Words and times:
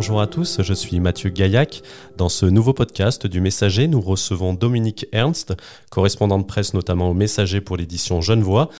Bonjour 0.00 0.22
à 0.22 0.26
tous, 0.26 0.62
je 0.62 0.72
suis 0.72 0.98
Mathieu 0.98 1.28
Gaillac. 1.28 1.82
Dans 2.16 2.30
ce 2.30 2.46
nouveau 2.46 2.72
podcast 2.72 3.26
du 3.26 3.42
Messager, 3.42 3.86
nous 3.86 4.00
recevons 4.00 4.54
Dominique 4.54 5.04
Ernst, 5.12 5.52
correspondant 5.90 6.38
de 6.38 6.44
presse 6.44 6.72
notamment 6.72 7.10
au 7.10 7.12
Messager 7.12 7.60
pour 7.60 7.76
l'édition 7.76 8.22
Genevois. 8.22 8.70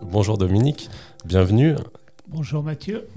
Bonjour 0.00 0.38
Dominique, 0.38 0.88
bienvenue. 1.24 1.74
Bonjour 2.28 2.62
Mathieu. 2.62 3.08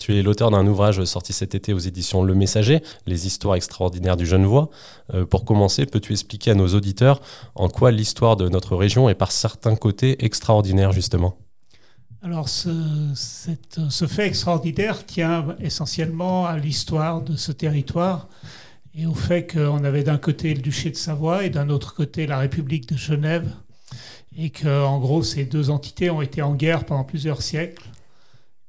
Tu 0.00 0.18
es 0.18 0.22
l'auteur 0.24 0.50
d'un 0.50 0.66
ouvrage 0.66 1.04
sorti 1.04 1.32
cet 1.32 1.54
été 1.54 1.72
aux 1.72 1.78
éditions 1.78 2.24
Le 2.24 2.34
Messager, 2.34 2.82
Les 3.06 3.28
histoires 3.28 3.54
extraordinaires 3.54 4.16
du 4.16 4.26
Genevois. 4.26 4.68
Euh, 5.14 5.24
pour 5.24 5.44
commencer, 5.44 5.86
peux-tu 5.86 6.12
expliquer 6.12 6.50
à 6.50 6.54
nos 6.56 6.74
auditeurs 6.74 7.20
en 7.54 7.68
quoi 7.68 7.92
l'histoire 7.92 8.34
de 8.34 8.48
notre 8.48 8.74
région 8.74 9.08
est 9.08 9.14
par 9.14 9.30
certains 9.30 9.76
côtés 9.76 10.24
extraordinaire 10.24 10.90
justement? 10.90 11.39
Alors 12.22 12.48
ce, 12.50 14.06
fait 14.06 14.26
extraordinaire 14.26 15.06
tient 15.06 15.56
essentiellement 15.58 16.46
à 16.46 16.58
l'histoire 16.58 17.22
de 17.22 17.34
ce 17.34 17.50
territoire 17.50 18.28
et 18.94 19.06
au 19.06 19.14
fait 19.14 19.46
qu'on 19.50 19.84
avait 19.84 20.02
d'un 20.02 20.18
côté 20.18 20.52
le 20.52 20.60
duché 20.60 20.90
de 20.90 20.96
Savoie 20.96 21.44
et 21.44 21.50
d'un 21.50 21.70
autre 21.70 21.94
côté 21.94 22.26
la 22.26 22.38
République 22.38 22.86
de 22.88 22.96
Genève 22.96 23.50
et 24.36 24.50
que 24.50 24.84
en 24.84 24.98
gros 24.98 25.22
ces 25.22 25.44
deux 25.44 25.70
entités 25.70 26.10
ont 26.10 26.20
été 26.20 26.42
en 26.42 26.54
guerre 26.54 26.84
pendant 26.84 27.04
plusieurs 27.04 27.40
siècles 27.40 27.88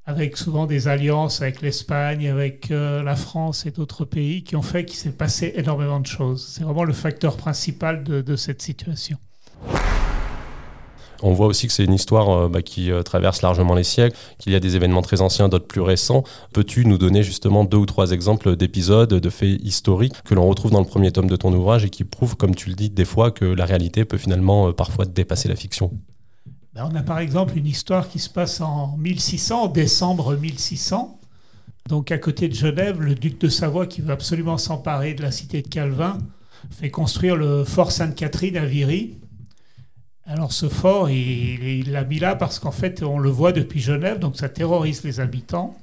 avec 0.05 0.37
souvent 0.37 0.65
des 0.65 0.87
alliances 0.87 1.41
avec 1.41 1.61
l'Espagne, 1.61 2.27
avec 2.27 2.71
euh, 2.71 3.03
la 3.03 3.15
France 3.15 3.65
et 3.65 3.71
d'autres 3.71 4.05
pays 4.05 4.43
qui 4.43 4.55
ont 4.55 4.61
fait 4.61 4.85
qu'il 4.85 4.97
s'est 4.97 5.11
passé 5.11 5.53
énormément 5.55 5.99
de 5.99 6.07
choses. 6.07 6.47
C'est 6.47 6.63
vraiment 6.63 6.85
le 6.85 6.93
facteur 6.93 7.37
principal 7.37 8.03
de 8.03 8.35
cette 8.35 8.61
situation. 8.61 9.17
On 11.21 11.33
voit 11.33 11.47
aussi 11.47 11.67
que 11.67 11.73
c'est 11.73 11.83
une 11.83 11.93
histoire 11.93 12.29
euh, 12.29 12.49
bah, 12.49 12.61
qui 12.61 12.91
euh, 12.91 13.03
traverse 13.03 13.41
largement 13.41 13.75
les 13.75 13.83
siècles, 13.83 14.17
qu'il 14.39 14.51
y 14.51 14.55
a 14.55 14.59
des 14.59 14.75
événements 14.75 15.01
très 15.01 15.21
anciens, 15.21 15.49
d'autres 15.49 15.67
plus 15.67 15.81
récents. 15.81 16.23
Peux-tu 16.53 16.85
nous 16.85 16.97
donner 16.97 17.23
justement 17.23 17.63
deux 17.63 17.77
ou 17.77 17.85
trois 17.85 18.11
exemples 18.11 18.55
d'épisodes, 18.55 19.13
de 19.13 19.29
faits 19.29 19.61
historiques 19.61 20.15
que 20.23 20.33
l'on 20.33 20.47
retrouve 20.47 20.71
dans 20.71 20.79
le 20.79 20.85
premier 20.85 21.11
tome 21.11 21.27
de 21.27 21.35
ton 21.35 21.53
ouvrage 21.53 21.85
et 21.85 21.89
qui 21.89 22.03
prouvent, 22.03 22.35
comme 22.35 22.55
tu 22.55 22.69
le 22.69 22.75
dis, 22.75 22.89
des 22.89 23.05
fois 23.05 23.31
que 23.31 23.45
la 23.45 23.65
réalité 23.65 24.05
peut 24.05 24.17
finalement 24.17 24.69
euh, 24.69 24.71
parfois 24.71 25.05
dépasser 25.05 25.47
la 25.47 25.55
fiction? 25.55 25.91
Ben, 26.73 26.89
On 26.91 26.95
a 26.95 27.03
par 27.03 27.19
exemple 27.19 27.57
une 27.57 27.67
histoire 27.67 28.07
qui 28.07 28.19
se 28.19 28.29
passe 28.29 28.61
en 28.61 28.95
1600, 28.97 29.63
en 29.63 29.67
décembre 29.67 30.35
1600. 30.35 31.19
Donc 31.87 32.11
à 32.11 32.17
côté 32.17 32.47
de 32.47 32.53
Genève, 32.53 33.01
le 33.01 33.15
duc 33.15 33.39
de 33.39 33.49
Savoie, 33.49 33.87
qui 33.87 34.01
veut 34.01 34.11
absolument 34.11 34.57
s'emparer 34.57 35.13
de 35.13 35.21
la 35.21 35.31
cité 35.31 35.61
de 35.61 35.67
Calvin, 35.67 36.17
fait 36.69 36.91
construire 36.91 37.35
le 37.35 37.63
fort 37.63 37.91
Sainte-Catherine 37.91 38.55
à 38.55 38.65
Viry 38.65 39.17
alors 40.31 40.53
ce 40.53 40.69
fort, 40.69 41.09
il 41.09 41.91
l'a 41.91 42.05
mis 42.05 42.17
là 42.17 42.37
parce 42.37 42.57
qu'en 42.57 42.71
fait, 42.71 43.03
on 43.03 43.19
le 43.19 43.29
voit 43.29 43.51
depuis 43.51 43.81
Genève, 43.81 44.17
donc 44.17 44.37
ça 44.37 44.47
terrorise 44.47 45.03
les 45.03 45.19
habitants. 45.19 45.75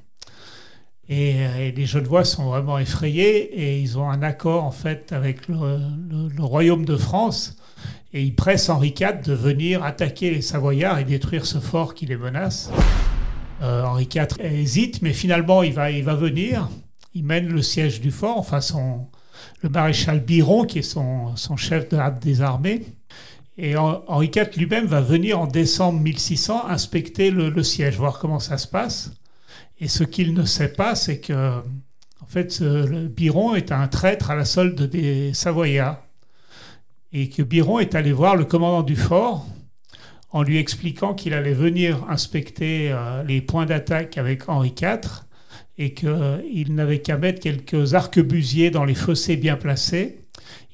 Et, 1.10 1.72
les 1.76 1.84
Genevois 1.86 2.24
sont 2.24 2.46
vraiment 2.46 2.78
effrayés 2.78 3.42
et 3.60 3.78
ils 3.78 3.98
ont 3.98 4.08
un 4.08 4.22
accord 4.22 4.64
en 4.64 4.70
fait 4.70 5.12
avec 5.12 5.48
le, 5.48 5.78
royaume 6.38 6.86
de 6.86 6.96
France 6.96 7.56
et 8.14 8.22
ils 8.22 8.34
pressent 8.34 8.70
Henri 8.70 8.94
IV 8.98 9.20
de 9.22 9.34
venir 9.34 9.84
attaquer 9.84 10.30
les 10.30 10.40
Savoyards 10.40 10.98
et 10.98 11.04
détruire 11.04 11.44
ce 11.44 11.58
fort 11.58 11.92
qui 11.92 12.06
les 12.06 12.16
menace. 12.16 12.70
Euh, 13.60 13.84
Henri 13.84 14.08
IV 14.10 14.28
hésite, 14.40 15.02
mais 15.02 15.12
finalement 15.12 15.62
il 15.62 15.74
va, 15.74 15.90
il 15.90 16.04
va 16.04 16.14
venir. 16.14 16.70
Il 17.12 17.24
mène 17.24 17.48
le 17.48 17.60
siège 17.60 18.00
du 18.00 18.10
fort, 18.10 18.38
enfin 18.38 18.62
son, 18.62 19.08
le 19.60 19.68
maréchal 19.68 20.20
Biron 20.20 20.64
qui 20.64 20.78
est 20.78 20.82
son, 20.82 21.36
son 21.36 21.56
chef 21.56 21.90
de, 21.90 21.98
des 22.20 22.40
armées. 22.40 22.86
Et 23.60 23.76
Henri 23.76 24.30
IV 24.34 24.56
lui-même 24.56 24.86
va 24.86 25.00
venir 25.00 25.40
en 25.40 25.48
décembre 25.48 26.00
1600 26.00 26.68
inspecter 26.68 27.32
le, 27.32 27.62
siège, 27.64 27.96
voir 27.96 28.20
comment 28.20 28.38
ça 28.38 28.56
se 28.56 28.68
passe. 28.68 29.10
Et 29.80 29.88
ce 29.88 30.04
qu'il 30.04 30.32
ne 30.32 30.44
sait 30.44 30.72
pas, 30.72 30.94
c'est 30.94 31.18
que, 31.18 31.58
en 32.20 32.26
fait, 32.28 32.62
Biron 32.62 33.56
est 33.56 33.72
un 33.72 33.88
traître 33.88 34.30
à 34.30 34.36
la 34.36 34.44
solde 34.44 34.88
des 34.88 35.34
Savoyards. 35.34 36.00
Et 37.12 37.28
que 37.28 37.42
Biron 37.42 37.80
est 37.80 37.96
allé 37.96 38.12
voir 38.12 38.36
le 38.36 38.44
commandant 38.44 38.82
du 38.82 38.94
fort 38.94 39.44
en 40.30 40.42
lui 40.42 40.58
expliquant 40.58 41.14
qu'il 41.14 41.34
allait 41.34 41.54
venir 41.54 42.04
inspecter 42.08 42.92
euh, 42.92 43.22
les 43.24 43.40
points 43.40 43.66
d'attaque 43.66 44.18
avec 44.18 44.48
Henri 44.48 44.74
IV 44.80 45.24
et 45.78 45.94
qu'il 45.94 46.74
n'avait 46.74 47.00
qu'à 47.00 47.16
mettre 47.16 47.40
quelques 47.40 47.94
arquebusiers 47.94 48.70
dans 48.70 48.84
les 48.84 48.94
fossés 48.94 49.36
bien 49.36 49.56
placés 49.56 50.27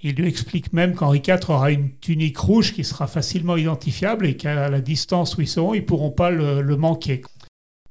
il 0.05 0.15
lui 0.17 0.29
explique 0.29 0.73
même 0.75 0.95
qu'Henri 0.95 1.23
IV 1.27 1.49
aura 1.49 1.71
une 1.71 1.91
tunique 1.99 2.37
rouge 2.37 2.75
qui 2.75 2.85
sera 2.85 3.07
facilement 3.07 3.57
identifiable 3.57 4.27
et 4.27 4.37
qu'à 4.37 4.69
la 4.69 4.81
distance 4.83 5.37
où 5.37 5.41
ils 5.41 5.49
seront, 5.49 5.73
ils 5.73 5.81
ne 5.81 5.87
pourront 5.87 6.11
pas 6.11 6.31
le, 6.31 6.77
manquer. 6.77 7.23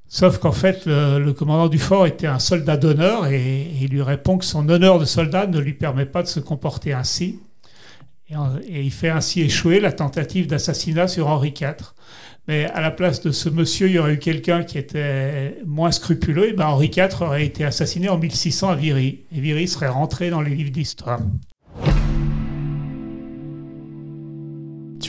Sauf 0.08 0.38
qu'en 0.38 0.52
fait, 0.52 0.86
le, 0.86 1.32
commandant 1.32 1.70
du 1.70 1.80
fort 1.80 2.06
était 2.06 2.28
un 2.28 2.38
soldat 2.38 2.78
d'honneur 2.78 3.26
et, 3.26 3.68
il 3.82 3.90
lui 3.90 4.04
répond 4.04 4.38
que 4.38 4.46
son 4.46 4.70
honneur 4.70 5.00
de 5.00 5.06
soldat 5.06 5.48
ne 5.48 5.60
lui 5.60 5.74
permet 5.74 6.06
pas 6.06 6.22
de 6.22 6.28
se 6.28 6.40
comporter 6.40 6.94
ainsi. 6.94 7.40
Et, 8.30 8.84
il 8.84 8.92
fait 8.92 9.10
ainsi 9.10 9.42
échouer 9.42 9.80
la 9.80 9.92
tentative 9.92 10.46
d'assassinat 10.46 11.08
sur 11.08 11.28
Henri 11.30 11.52
IV. 11.60 11.94
Mais 12.48 12.66
à 12.66 12.82
la 12.82 12.92
place 12.92 13.22
de 13.22 13.32
ce 13.32 13.50
monsieur, 13.50 13.88
il 13.88 13.94
y 13.94 14.00
aurait 14.00 14.16
eu 14.16 14.20
quelqu'un 14.20 14.64
qui 14.64 14.78
était 14.78 15.58
moins 15.66 15.92
scrupuleux. 15.92 16.50
Et 16.50 16.54
ben 16.54 16.68
Henri 16.68 16.92
IV 16.96 17.22
aurait 17.22 17.46
été 17.46 17.64
assassiné 17.64 18.10
en 18.10 18.20
1600 18.20 18.70
à 18.70 18.76
Viry. 18.76 19.22
Et 19.36 19.40
Viry 19.40 19.68
serait 19.68 19.88
rentré 19.88 20.30
dans 20.30 20.42
les 20.42 20.54
livres 20.54 20.72
d'histoire. 20.72 21.22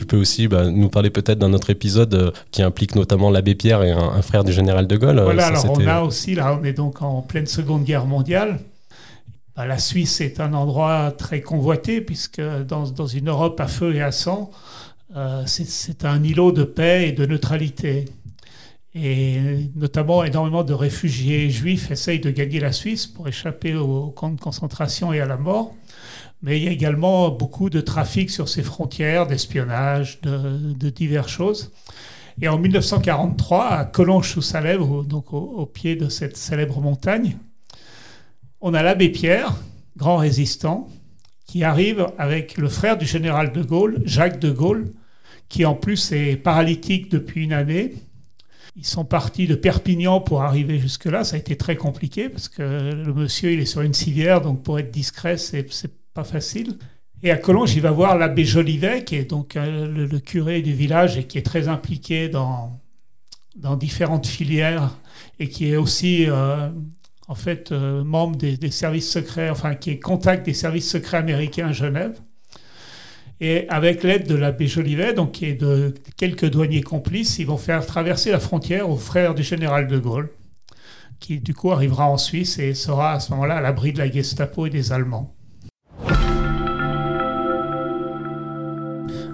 Tu 0.04 0.09
peux 0.09 0.19
aussi 0.19 0.48
bah, 0.48 0.66
nous 0.66 0.91
parler 0.91 1.09
peut-être 1.09 1.38
d'un 1.38 1.54
autre 1.54 1.70
épisode 1.70 2.12
euh, 2.12 2.31
qui 2.50 2.60
implique 2.60 2.94
notamment 2.94 3.31
l'abbé 3.31 3.54
Pierre 3.54 3.82
et 3.82 3.91
un, 3.91 4.20
frère 4.20 4.44
du 4.44 4.53
général 4.53 4.87
de 4.87 4.98
Gaulle. 4.98 5.19
Voilà, 5.19 5.47
alors 5.47 5.65
on 5.70 5.87
a 5.87 6.03
aussi, 6.03 6.34
là, 6.34 6.59
on 6.60 6.62
est 6.62 6.75
donc 6.75 7.00
en 7.00 7.22
pleine 7.22 7.47
Seconde 7.47 7.84
Guerre 7.84 8.04
mondiale. 8.04 8.59
Bah, 9.56 9.65
la 9.65 9.78
Suisse 9.78 10.20
est 10.20 10.41
un 10.41 10.53
endroit 10.53 11.10
très 11.10 11.41
convoité, 11.41 12.03
puisque 12.03 12.42
dans, 12.69 12.87
dans 12.91 13.06
une 13.06 13.31
Europe 13.31 13.59
à 13.60 13.66
feu 13.66 13.94
et 13.94 14.03
à 14.03 14.12
sang, 14.12 14.50
euh, 15.16 15.44
c'est 15.47 16.04
un 16.04 16.22
îlot 16.22 16.53
de 16.53 16.65
paix 16.65 17.09
et 17.09 17.12
de 17.12 17.25
neutralité. 17.25 18.04
Et 18.94 19.71
notamment, 19.75 20.22
énormément 20.22 20.65
de 20.65 20.75
réfugiés 20.75 21.48
juifs 21.48 21.91
essayent 21.91 22.21
de 22.21 22.31
gagner 22.31 22.60
la 22.60 22.72
Suisse 22.72 23.06
pour 23.06 23.26
échapper 23.26 23.75
aux 23.75 24.09
camps 24.09 24.28
de 24.28 24.38
concentration 24.38 25.15
et 25.15 25.21
à 25.21 25.26
la 25.26 25.38
mort 25.38 25.72
mais 26.44 26.59
il 26.59 26.65
y 26.65 26.69
a 26.69 26.72
également 26.72 27.31
beaucoup 27.31 27.71
de 27.71 27.81
trafic 27.81 28.31
sur 28.31 28.50
ces 28.50 28.62
frontières, 28.62 29.27
d'espionnage, 29.27 30.21
de, 30.21 30.91
diverses 30.91 31.31
choses. 31.31 31.72
Et 32.38 32.49
en 32.49 32.59
1943, 32.59 33.66
à 33.66 33.84
Collonges-sous-Salève, 33.87 34.83
donc 35.06 35.33
au, 35.33 35.65
pied 35.65 35.97
de 35.97 36.10
cette 36.10 36.37
célèbre 36.37 36.83
montagne, 36.83 37.38
on 38.60 38.75
a 38.75 38.83
l'abbé 38.83 39.09
Pierre, 39.09 39.54
grand 39.97 40.19
résistant, 40.19 40.91
qui 41.47 41.65
arrive 41.65 42.09
avec 42.19 42.59
le 42.59 42.69
frère 42.69 42.99
du 42.99 43.06
général 43.06 43.50
de 43.53 43.62
Gaulle, 43.62 44.03
Jacques 44.04 44.38
de 44.38 44.50
Gaulle, 44.50 44.93
qui 45.49 45.65
en 45.65 45.75
plus 45.75 46.12
est 46.12 46.37
paralytique 46.37 47.10
depuis 47.10 47.44
une 47.44 47.54
année. 47.54 47.94
Ils 48.77 48.84
sont 48.84 49.06
partis 49.06 49.47
de 49.47 49.54
Perpignan 49.54 50.21
pour 50.21 50.43
arriver 50.43 50.78
jusque-là. 50.78 51.25
Ça 51.25 51.37
a 51.37 51.38
été 51.38 51.56
très 51.56 51.77
compliqué 51.77 52.28
parce 52.28 52.50
que 52.50 52.62
le 52.62 53.15
monsieur, 53.15 53.53
il 53.53 53.60
est 53.60 53.66
sur 53.66 53.81
une 53.81 53.94
civière, 53.94 54.43
donc 54.43 54.62
pour 54.62 54.78
être 54.78 54.91
discret, 54.91 55.38
c'est 55.38 55.62
pas 56.14 56.25
facile. 56.25 56.78
Et 57.22 57.30
à 57.30 57.36
Collonges, 57.36 57.75
il 57.75 57.82
va 57.82 57.91
voir 57.91 58.16
l'abbé 58.16 58.44
Jolivet, 58.44 59.04
qui 59.04 59.16
est 59.16 59.25
donc 59.25 59.56
euh, 59.56 59.86
le, 59.88 60.19
curé 60.20 60.62
du 60.62 60.72
village 60.72 61.19
et 61.19 61.25
qui 61.25 61.38
est 61.38 61.42
très 61.42 61.69
impliqué 61.69 62.28
dans, 62.28 62.80
différentes 63.78 64.26
filières 64.26 64.97
et 65.38 65.48
qui 65.48 65.70
est 65.70 65.76
aussi 65.76 66.26
euh, 66.28 66.69
en 67.28 67.34
fait 67.34 67.72
euh, 67.72 68.04
membre 68.04 68.36
des, 68.36 68.70
services 68.70 69.10
secrets, 69.10 69.48
enfin 69.48 69.74
qui 69.74 69.91
est 69.91 69.98
contact 69.98 70.44
des 70.44 70.54
services 70.54 70.91
secrets 70.91 71.19
américains 71.19 71.69
à 71.69 71.72
Genève. 71.72 72.20
Et 73.41 73.69
avec 73.69 74.03
l'aide 74.03 74.28
de 74.28 74.34
l'abbé 74.34 74.66
Jolivet, 74.66 75.14
donc 75.14 75.42
est 75.42 75.54
de 75.54 75.94
quelques 76.16 76.50
douaniers 76.50 76.83
complices, 76.83 77.39
ils 77.39 77.47
vont 77.47 77.56
faire 77.56 77.84
traverser 77.84 78.30
la 78.30 78.39
frontière 78.39 78.89
au 78.91 78.97
frère 78.97 79.34
du 79.34 79.42
général 79.42 79.89
de 79.89 79.98
Gaulle, 79.98 80.30
qui 81.21 81.41
du 81.41 81.54
coup 81.54 81.72
arrivera 81.72 82.09
en 82.09 82.18
Suisse 82.18 82.59
et 82.59 82.74
sera 82.74 83.12
à 83.12 83.21
ce 83.21 83.33
moment-là 83.33 83.56
à 83.56 83.60
l'abri 83.60 83.92
de 83.92 83.98
la 83.98 84.10
Gestapo 84.10 84.66
et 84.66 84.71
des 84.71 84.92
Allemands. 84.92 85.34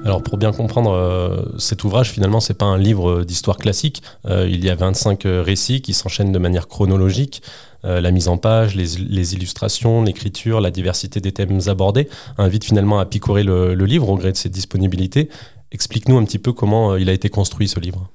Alors 0.05 0.23
pour 0.23 0.39
bien 0.39 0.53
comprendre 0.53 0.93
euh, 0.93 1.59
cet 1.59 1.85
ouvrage, 1.85 2.11
finalement, 2.11 2.41
c'est 2.41 2.55
pas 2.55 2.65
un 2.65 2.79
livre 2.79 3.23
d'histoire 3.25 3.59
classique. 3.59 4.03
Euh, 4.25 4.49
il 4.49 4.65
y 4.65 4.71
a 4.71 4.75
25 4.75 5.27
euh, 5.27 5.43
récits 5.43 5.83
qui 5.83 5.93
s'enchaînent 5.93 6.33
de 6.33 6.39
manière 6.39 6.69
chronologique. 6.69 7.43
la 7.83 8.11
mise 8.11 8.29
en 8.29 8.37
page, 8.37 8.75
les, 8.75 9.35
illustrations, 9.35 10.03
l'écriture, 10.03 10.61
la 10.61 10.71
diversité 10.71 11.19
des 11.21 11.33
thèmes 11.33 11.61
abordés 11.67 12.09
invitent 12.37 12.67
finalement 12.67 12.99
à 12.99 13.07
picorer 13.07 13.43
le, 13.43 13.75
livre 13.75 14.11
au 14.11 14.17
gré 14.17 14.33
de 14.33 14.37
ses 14.37 14.51
disponibilités. 14.51 15.31
Explique-nous 15.73 16.19
un 16.19 16.25
petit 16.25 16.39
peu 16.39 16.53
comment 16.53 16.97
il 16.97 17.09
a 17.09 17.15
été 17.15 17.31
construit 17.31 17.69
ce 17.69 17.81
livre. 17.81 18.11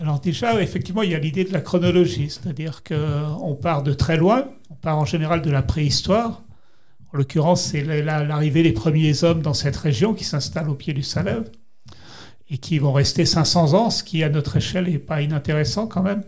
Alors 0.00 0.20
déjà, 0.20 0.62
effectivement, 0.62 1.02
il 1.02 1.10
y 1.10 1.14
a 1.14 1.18
l'idée 1.18 1.44
de 1.44 1.52
la 1.52 1.60
chronologie, 1.60 2.30
c'est-à-dire 2.30 2.82
qu'on 2.82 3.54
part 3.60 3.82
de 3.82 3.92
très 3.92 4.16
loin, 4.16 4.48
on 4.70 4.74
part 4.76 4.96
en 4.96 5.04
général 5.04 5.42
de 5.42 5.50
la 5.50 5.60
préhistoire, 5.60 6.42
en 7.12 7.16
l'occurrence, 7.16 7.62
c'est 7.62 7.82
l'arrivée 7.82 8.62
des 8.62 8.72
premiers 8.72 9.24
hommes 9.24 9.40
dans 9.40 9.54
cette 9.54 9.76
région 9.76 10.14
qui 10.14 10.24
s'installent 10.24 10.68
au 10.68 10.74
pied 10.74 10.92
du 10.92 11.02
Salève. 11.02 11.50
et 12.50 12.56
qui 12.56 12.78
vont 12.78 12.92
rester 12.94 13.26
500 13.26 13.74
ans, 13.74 13.90
ce 13.90 14.02
qui 14.02 14.22
à 14.22 14.30
notre 14.30 14.56
échelle 14.56 14.90
n'est 14.90 14.98
pas 14.98 15.20
inintéressant 15.20 15.86
quand 15.86 16.02
même. 16.02 16.22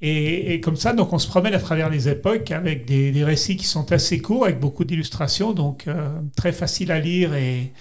Et, 0.00 0.60
comme 0.60 0.76
ça, 0.76 0.92
donc 0.92 1.12
on 1.12 1.18
se 1.18 1.26
promène 1.26 1.54
à 1.54 1.58
travers 1.58 1.88
les 1.88 2.08
époques 2.08 2.50
avec 2.50 2.86
des, 2.86 3.24
récits 3.24 3.56
qui 3.56 3.66
sont 3.66 3.92
assez 3.92 4.20
courts, 4.20 4.44
avec 4.44 4.60
beaucoup 4.60 4.84
d'illustrations, 4.84 5.52
donc 5.52 5.88
euh, 5.88 6.08
très 6.36 6.52
facile 6.52 6.90
à 6.90 7.00
lire 7.00 7.34
et, 7.34 7.72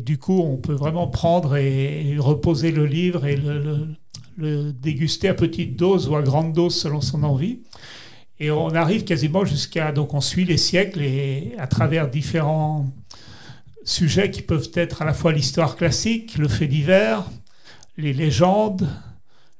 du 0.00 0.18
coup 0.18 0.40
on 0.40 0.56
peut 0.58 0.74
vraiment 0.74 1.08
prendre 1.08 1.56
et, 1.56 2.16
reposer 2.18 2.70
le 2.70 2.86
livre 2.86 3.26
et 3.26 3.36
le, 3.36 3.88
le, 4.36 4.72
déguster 4.72 5.28
à 5.28 5.34
petite 5.34 5.76
dose 5.76 6.08
ou 6.08 6.14
à 6.14 6.22
grande 6.22 6.52
dose 6.52 6.76
selon 6.76 7.00
son 7.00 7.24
envie. 7.24 7.60
Et 8.40 8.50
on 8.50 8.70
arrive 8.70 9.04
quasiment 9.04 9.44
jusqu'à 9.44 9.92
donc 9.92 10.14
on 10.14 10.20
suit 10.20 10.44
les 10.44 10.56
siècles 10.56 11.02
et 11.02 11.54
à 11.58 11.66
travers 11.66 12.08
différents 12.08 12.86
sujets 13.84 14.30
qui 14.30 14.42
peuvent 14.42 14.70
être 14.74 15.02
à 15.02 15.04
la 15.04 15.14
fois 15.14 15.32
l'histoire 15.32 15.76
classique, 15.76 16.38
le 16.38 16.48
fait 16.48 16.66
divers, 16.66 17.24
les 17.96 18.12
légendes, 18.12 18.88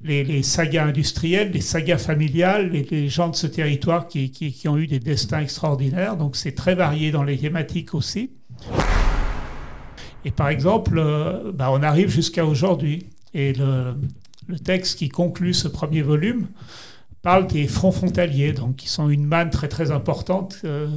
les, 0.04 0.42
sagas 0.42 0.86
industrielles, 0.86 1.52
les 1.52 1.60
sagas 1.60 1.98
familiales, 1.98 2.70
les, 2.70 3.08
gens 3.08 3.28
de 3.28 3.36
ce 3.36 3.46
territoire 3.46 4.08
qui, 4.08 4.64
ont 4.66 4.76
eu 4.76 4.86
des 4.86 4.98
destins 4.98 5.40
extraordinaires. 5.40 6.16
Donc 6.16 6.36
c'est 6.36 6.52
très 6.52 6.75
varié 6.75 7.10
dans 7.10 7.22
les 7.22 7.38
thématiques 7.38 7.94
aussi. 7.94 8.30
Et 10.25 10.30
par 10.30 10.48
exemple, 10.48 10.98
euh, 10.98 11.52
bah, 11.52 11.70
on 11.72 11.82
arrive 11.82 12.08
jusqu'à 12.08 12.44
aujourd'hui. 12.44 13.06
Et 13.34 13.52
le, 13.52 13.96
texte 14.64 14.98
qui 14.98 15.08
conclut 15.08 15.54
ce 15.54 15.66
premier 15.66 16.02
volume 16.02 16.46
parle 17.22 17.46
des 17.46 17.66
fronts 17.66 17.92
frontaliers, 17.92 18.52
donc 18.52 18.76
qui 18.76 18.88
sont 18.88 19.08
une 19.08 19.24
manne 19.24 19.50
très 19.50 19.69
très 19.69 19.90
importante. 19.90 20.58
Euh, 20.64 20.88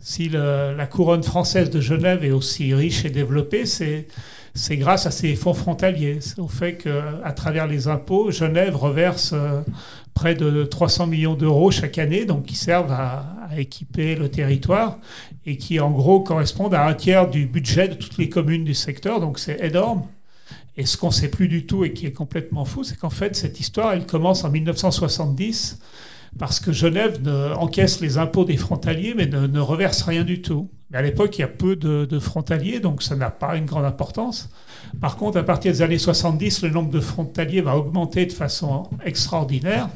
si 0.00 0.28
la 0.28 0.86
couronne 0.86 1.22
française 1.22 1.70
de 1.70 1.80
Genève 1.80 2.24
est 2.24 2.32
aussi 2.32 2.74
riche 2.74 3.04
et 3.04 3.10
développée, 3.10 3.66
c'est 3.66 4.08
c'est 4.54 4.76
grâce 4.76 5.06
à 5.06 5.10
ces 5.10 5.34
fonds 5.34 5.54
frontaliers, 5.54 6.18
au 6.36 6.48
fait 6.48 6.76
qu'à 6.76 7.32
travers 7.32 7.66
les 7.66 7.88
impôts, 7.88 8.30
Genève 8.30 8.76
reverse 8.76 9.32
euh, 9.32 9.62
près 10.12 10.34
de 10.34 10.64
300 10.64 11.06
millions 11.06 11.34
d'euros 11.34 11.70
chaque 11.70 11.98
année, 11.98 12.26
donc 12.26 12.44
qui 12.44 12.56
servent 12.56 12.92
à, 12.92 13.24
équiper 13.56 14.14
le 14.14 14.30
territoire 14.30 14.98
et 15.44 15.58
qui 15.58 15.78
en 15.78 15.90
gros 15.90 16.20
correspondent 16.20 16.72
à 16.72 16.86
un 16.86 16.94
tiers 16.94 17.28
du 17.28 17.44
budget 17.44 17.88
de 17.88 17.94
toutes 17.94 18.16
les 18.16 18.30
communes 18.30 18.64
du 18.64 18.72
secteur, 18.72 19.20
donc 19.20 19.38
c'est 19.38 19.62
énorme. 19.62 20.04
Et 20.76 20.86
ce 20.86 20.96
qu'on 20.96 21.08
ne 21.08 21.12
sait 21.12 21.28
plus 21.28 21.48
du 21.48 21.66
tout 21.66 21.84
et 21.84 21.92
qui 21.92 22.06
est 22.06 22.12
complètement 22.12 22.64
fou, 22.64 22.84
c'est 22.84 22.98
qu'en 22.98 23.10
fait 23.10 23.36
cette 23.36 23.60
histoire, 23.60 23.92
elle 23.92 24.06
commence 24.06 24.44
en 24.44 24.50
1970 24.50 25.78
parce 26.38 26.60
que 26.60 26.72
Genève 26.72 27.20
encaisse 27.58 28.00
les 28.00 28.16
impôts 28.16 28.44
des 28.44 28.56
frontaliers 28.56 29.14
mais 29.14 29.26
ne 29.26 29.60
reverse 29.60 30.02
rien 30.02 30.24
du 30.24 30.40
tout. 30.40 30.70
Mais 30.92 30.98
à 30.98 31.02
l'époque, 31.02 31.38
il 31.38 31.40
y 31.40 31.44
a 31.44 31.48
peu 31.48 31.74
de, 31.74 32.18
frontaliers, 32.18 32.78
donc 32.78 33.02
ça 33.02 33.16
n'a 33.16 33.30
pas 33.30 33.56
une 33.56 33.64
grande 33.64 33.86
importance. 33.86 34.50
Par 35.00 35.16
contre, 35.16 35.38
à 35.38 35.42
partir 35.42 35.72
des 35.72 35.80
années 35.80 35.98
70, 35.98 36.62
le 36.62 36.68
nombre 36.68 36.90
de 36.90 37.00
frontaliers 37.00 37.62
va 37.62 37.76
augmenter 37.76 38.26
de 38.26 38.32
façon 38.32 38.90
extraordinaire. 39.04 39.88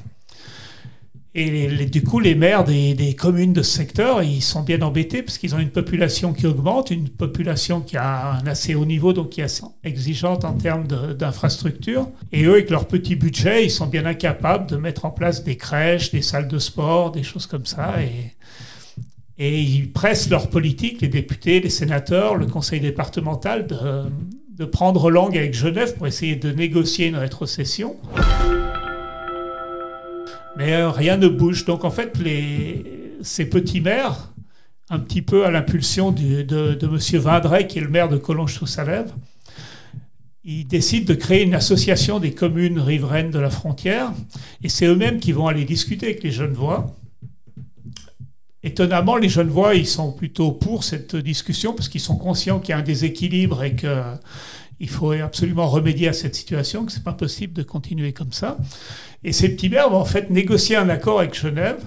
Et 1.39 1.69
du 1.85 2.03
coup, 2.03 2.19
les 2.19 2.35
maires 2.35 2.65
des, 2.65 3.15
communes 3.15 3.53
de 3.53 3.61
ce 3.61 3.71
secteur, 3.71 4.23
ils 4.23 4.41
sont 4.41 4.63
bien 4.63 4.81
embêtés 4.81 5.23
parce 5.23 5.37
qu'ils 5.37 5.55
ont 5.55 5.59
une 5.59 5.69
population 5.69 6.33
qui 6.33 6.47
augmente, 6.47 6.91
une 6.91 7.11
population 7.11 7.83
qui 7.83 7.99
a 7.99 8.39
un 8.41 8.47
assez 8.47 8.75
haut 8.75 8.87
niveau, 8.87 9.13
donc 9.13 9.29
qui 9.29 9.43
est 9.43 9.45
assez 9.45 9.63
exigeante 9.85 10.47
en 10.47 10.55
termes 10.55 10.87
d'infrastructures. 10.87 12.09
Et 12.33 12.45
eux, 12.45 12.53
avec 12.53 12.71
leur 12.71 12.87
petit 12.87 13.17
budget, 13.17 13.67
ils 13.67 13.71
sont 13.71 13.87
bien 13.87 14.07
incapables 14.07 14.67
de 14.67 14.77
mettre 14.77 15.05
en 15.05 15.11
place 15.11 15.45
des 15.45 15.59
crèches, 15.59 16.11
des 16.11 16.23
salles 16.23 16.49
de 16.49 16.59
sport, 16.59 17.13
des 17.13 17.23
choses 17.23 17.45
comme 17.45 17.67
ça. 17.67 17.97
Et 19.39 19.61
ils 19.61 19.93
pressent 19.93 20.31
leurs 20.31 20.49
politiques, 20.49 21.03
les 21.03 21.09
députés, 21.09 21.61
les 21.61 21.69
sénateurs, 21.69 22.37
le 22.37 22.47
conseil 22.47 22.81
départemental, 22.81 23.67
de, 23.67 24.65
prendre 24.65 25.11
langue 25.11 25.37
avec 25.37 25.53
Genève 25.53 25.95
pour 25.97 26.07
essayer 26.07 26.37
de 26.37 26.51
négocier 26.51 27.09
une 27.09 27.17
rétrocession. 27.17 27.97
Mais 30.57 30.73
euh, 30.73 30.91
rien 30.91 31.17
ne 31.17 31.29
bouge. 31.29 31.65
Donc 31.65 31.85
en 31.85 31.91
fait, 31.91 32.13
ces 33.23 33.47
petits 33.47 33.81
maires, 33.81 34.33
un 34.91 34.99
petit 34.99 35.23
peu 35.23 35.45
à 35.45 35.51
l'impulsion 35.51 36.13
de, 36.13 36.79
M. 36.83 37.21
Vindray, 37.21 37.67
qui 37.67 37.79
est 37.79 37.83
le 37.83 37.89
maire 37.89 38.09
de 38.09 38.17
Collonges-sous-Salève, 38.17 39.13
ils 40.45 40.67
décident 40.67 41.07
de 41.07 41.15
créer 41.15 41.43
une 41.43 41.55
association 41.55 42.21
des 42.21 42.33
communes 42.33 42.79
riveraines 42.79 43.31
de 43.31 43.39
la 43.39 43.51
frontière. 43.51 44.13
Et 44.63 44.69
c'est 44.69 44.87
eux-mêmes 44.87 45.19
qui 45.19 45.33
vont 45.33 45.49
aller 45.49 45.65
discuter 45.65 46.07
avec 46.07 46.23
les 46.23 46.31
Genevois 46.31 46.95
Étonnamment, 48.63 49.17
les 49.17 49.29
jeunes 49.29 49.49
voix, 49.49 49.77
ils 49.77 49.87
sont 49.87 50.11
plutôt 50.11 50.51
pour 50.51 50.83
cette 50.83 51.15
discussion 51.15 51.73
parce 51.73 51.89
qu'ils 51.89 52.01
sont 52.01 52.17
conscients 52.17 52.59
qu'il 52.59 52.71
y 52.71 52.73
a 52.73 52.79
un 52.79 52.83
déséquilibre 52.83 53.63
et 53.63 53.77
qu'il 54.79 54.89
faut 54.89 55.13
absolument 55.13 55.69
remédier 55.69 56.09
à 56.09 56.13
cette 56.13 56.35
situation, 56.35 56.85
que 56.85 56.93
ce 56.93 56.99
n'est 56.99 57.05
pas 57.05 57.13
possible 57.13 57.53
de 57.53 57.63
continuer 57.63 58.13
comme 58.13 58.33
ça. 58.33 58.59
Et 59.25 59.33
ces 59.33 59.49
petits 59.49 59.69
maires 59.69 59.91
vont 59.91 59.99
en 59.99 60.05
fait 60.05 60.31
négocier 60.31 60.77
un 60.77 60.89
accord 60.89 61.21
avec 61.21 61.35
Genève. 61.35 61.83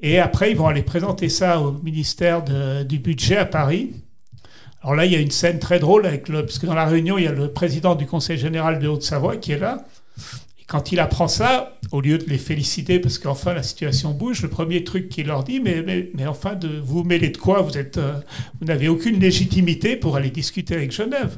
Et 0.00 0.18
après, 0.18 0.50
ils 0.50 0.56
vont 0.56 0.66
aller 0.66 0.82
présenter 0.82 1.28
ça 1.28 1.60
au 1.60 1.72
ministère 1.72 2.42
du 2.84 2.98
budget 2.98 3.36
à 3.36 3.46
Paris. 3.46 3.92
Alors 4.82 4.96
là, 4.96 5.06
il 5.06 5.12
y 5.12 5.16
a 5.16 5.20
une 5.20 5.30
scène 5.30 5.60
très 5.60 5.78
drôle 5.78 6.06
avec 6.06 6.28
le, 6.28 6.44
parce 6.44 6.58
que 6.58 6.66
dans 6.66 6.74
la 6.74 6.86
réunion, 6.86 7.16
il 7.18 7.24
y 7.24 7.28
a 7.28 7.32
le 7.32 7.52
président 7.52 7.94
du 7.94 8.06
Conseil 8.06 8.36
général 8.36 8.80
de 8.80 8.88
Haute-Savoie 8.88 9.36
qui 9.36 9.52
est 9.52 9.58
là 9.58 9.84
quand 10.72 10.90
il 10.90 11.00
apprend 11.00 11.28
ça, 11.28 11.76
au 11.90 12.00
lieu 12.00 12.16
de 12.16 12.24
les 12.30 12.38
féliciter 12.38 12.98
parce 12.98 13.18
qu'enfin 13.18 13.52
la 13.52 13.62
situation 13.62 14.12
bouge, 14.12 14.40
le 14.40 14.48
premier 14.48 14.84
truc 14.84 15.10
qu'il 15.10 15.26
leur 15.26 15.44
dit, 15.44 15.60
mais, 15.60 15.84
mais, 16.14 16.26
enfin, 16.26 16.54
de, 16.54 16.80
vous 16.82 17.04
mêlez 17.04 17.28
de 17.28 17.36
quoi? 17.36 17.60
Vous 17.60 17.76
euh, 17.76 18.20
vous 18.58 18.66
n'avez 18.66 18.88
aucune 18.88 19.20
légitimité 19.20 19.96
pour 19.96 20.16
aller 20.16 20.30
discuter 20.30 20.74
avec 20.74 20.90
Genève. 20.90 21.36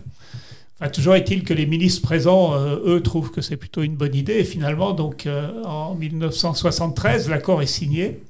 Enfin, 0.78 0.88
toujours 0.88 1.16
est-il 1.16 1.42
que 1.42 1.52
les 1.52 1.66
ministres 1.66 2.00
présents, 2.02 2.54
euh, 2.54 2.78
eux, 2.86 3.02
trouvent 3.02 3.32
que 3.32 3.40
c'est 3.40 3.56
plutôt 3.56 3.82
une 3.82 3.96
bonne 3.96 4.14
idée. 4.14 4.34
Et 4.34 4.44
finalement, 4.44 4.92
donc, 4.92 5.26
euh, 5.26 5.64
en 5.64 5.96
1973, 5.96 7.28
l'accord 7.28 7.60
est 7.60 7.66
signé. 7.66 8.22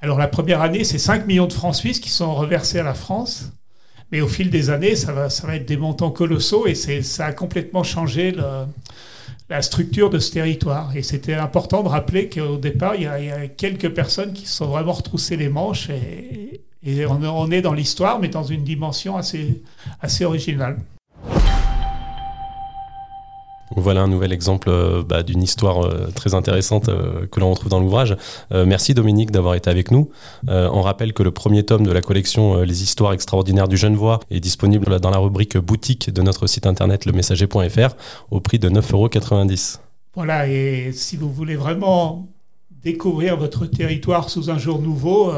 Alors, 0.00 0.16
la 0.16 0.28
première 0.28 0.62
année, 0.62 0.84
c'est 0.84 0.96
5 0.96 1.26
millions 1.26 1.48
de 1.48 1.52
francs 1.52 1.74
suisses 1.74 2.00
qui 2.00 2.08
sont 2.08 2.34
reversés 2.34 2.78
à 2.78 2.82
la 2.82 2.94
France. 2.94 3.52
Mais 4.10 4.22
au 4.22 4.28
fil 4.28 4.48
des 4.48 4.70
années, 4.70 4.96
ça 4.96 5.12
va, 5.12 5.28
ça 5.28 5.46
va 5.46 5.56
être 5.56 5.68
des 5.68 5.76
montants 5.76 6.10
colossaux 6.10 6.66
et 6.66 6.74
ça 6.74 7.26
a 7.26 7.32
complètement 7.34 7.82
changé 7.82 8.30
le, 8.30 8.64
la 9.48 9.62
structure 9.62 10.10
de 10.10 10.18
ce 10.18 10.32
territoire. 10.32 10.96
Et 10.96 11.02
c'était 11.02 11.34
important 11.34 11.82
de 11.82 11.88
rappeler 11.88 12.28
qu'au 12.28 12.56
départ, 12.56 12.94
il 12.94 13.02
y, 13.02 13.06
a, 13.06 13.48
quelques 13.48 13.90
personnes 13.90 14.32
qui 14.32 14.46
se 14.46 14.56
sont 14.56 14.66
vraiment 14.66 14.92
retroussées 14.92 15.36
les 15.36 15.48
manches 15.48 15.88
et, 15.90 16.60
on, 17.06 17.50
est 17.50 17.60
dans 17.60 17.74
l'histoire, 17.74 18.18
mais 18.18 18.28
dans 18.28 18.44
une 18.44 18.64
dimension 18.64 19.16
assez, 19.16 19.62
assez 20.00 20.24
originale. 20.24 20.78
Voilà 23.80 24.02
un 24.02 24.08
nouvel 24.08 24.32
exemple 24.32 24.68
euh, 24.70 25.02
bah, 25.02 25.22
d'une 25.22 25.42
histoire 25.42 25.84
euh, 25.84 26.08
très 26.14 26.34
intéressante 26.34 26.88
euh, 26.88 27.26
que 27.26 27.40
l'on 27.40 27.50
retrouve 27.50 27.70
dans 27.70 27.80
l'ouvrage. 27.80 28.16
merci 28.50 28.94
Dominique 28.94 29.30
d'avoir 29.30 29.54
été 29.54 29.70
avec 29.70 29.90
nous. 29.90 30.10
on 30.48 30.82
rappelle 30.82 31.12
que 31.12 31.22
le 31.22 31.30
premier 31.30 31.62
tome 31.64 31.84
de 31.84 31.92
la 31.92 32.00
collection 32.00 32.60
Les 32.62 32.82
histoires 32.82 33.12
extraordinaires 33.12 33.68
du 33.68 33.76
Genevois 33.76 34.20
est 34.30 34.40
disponible 34.40 35.00
dans 35.00 35.10
la 35.10 35.18
rubrique 35.18 35.56
boutique 35.56 36.10
de 36.10 36.22
notre 36.22 36.46
site 36.46 36.66
internet 36.66 37.04
lemessager.fr 37.04 37.94
au 38.30 38.40
prix 38.40 38.58
de 38.58 38.68
9,90 38.68 38.92
euros. 38.92 39.08
Voilà, 40.14 40.48
et 40.48 40.90
si 40.92 41.16
vous 41.16 41.30
voulez 41.32 41.56
vraiment 41.56 42.28
découvrir 42.82 43.36
votre 43.36 43.66
territoire 43.66 44.30
sous 44.30 44.50
un 44.50 44.58
jour 44.58 44.80
nouveau, 44.80 45.32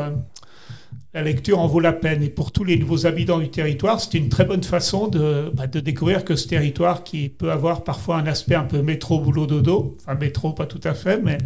la 1.12 1.23
lecture 1.23 1.59
en 1.59 1.67
vaut 1.67 1.81
la 1.81 1.93
peine. 1.93 2.23
Et 2.23 2.29
pour 2.29 2.52
tous 2.52 2.64
les 2.64 2.79
nouveaux 2.79 3.07
habitants 3.07 3.38
du 3.38 3.50
territoire, 3.50 4.00
c'est 4.00 4.14
une 4.14 4.29
très 4.29 4.45
bonne 4.45 4.62
façon 4.62 5.09
de, 5.09 5.50
bah, 5.55 5.67
de, 5.67 5.81
découvrir 5.81 6.25
que 6.25 6.37
ce 6.37 6.47
territoire 6.49 7.05
qui 7.05 7.29
peut 7.29 7.50
avoir 7.50 7.85
parfois 7.85 8.17
un 8.17 8.26
aspect 8.26 8.55
un 8.55 8.64
peu 8.64 8.83
métro, 8.83 9.21
boulot, 9.21 9.47
dodo, 9.47 9.97
enfin 10.00 10.14
métro 10.14 10.52
pas 10.52 10.67
tout 10.67 10.81
à 10.85 10.95
fait, 10.95 11.21
mais 11.23 11.38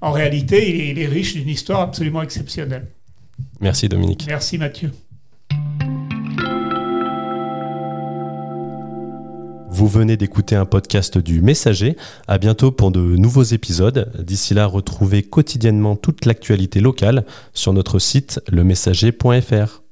en 0.00 0.12
réalité, 0.12 0.90
il 0.90 0.98
est 0.98 1.06
riche 1.06 1.34
d'une 1.34 1.48
histoire 1.48 1.80
absolument 1.80 2.22
exceptionnelle. 2.22 2.88
Merci 3.60 3.88
Dominique. 3.88 4.24
Merci 4.28 4.58
Mathieu. 4.58 4.90
Vous 9.76 9.88
venez 9.88 10.16
d'écouter 10.16 10.54
un 10.54 10.66
podcast 10.66 11.18
du 11.18 11.40
Messager. 11.40 11.96
À 12.28 12.38
bientôt 12.38 12.70
pour 12.70 12.92
de 12.92 13.00
nouveaux 13.00 13.42
épisodes. 13.42 14.08
D'ici 14.24 14.54
là, 14.54 14.66
retrouvez 14.66 15.24
quotidiennement 15.24 15.96
toute 15.96 16.26
l'actualité 16.26 16.78
locale 16.78 17.24
sur 17.54 17.72
notre 17.72 17.98
site 17.98 18.40
lemessager.fr. 18.52 19.83